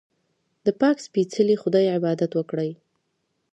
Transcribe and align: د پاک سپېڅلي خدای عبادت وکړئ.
د 0.65 0.67
پاک 0.79 0.97
سپېڅلي 1.05 1.55
خدای 1.61 1.85
عبادت 1.97 2.31
وکړئ. 2.35 2.71